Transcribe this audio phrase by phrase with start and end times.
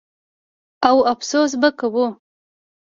[0.89, 2.05] او افسوس به کوو.